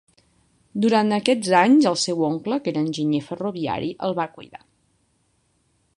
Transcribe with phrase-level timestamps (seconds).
[0.85, 4.67] Durant aquests anys, el seu oncle, que era enginyer ferroviari, el va cuidar.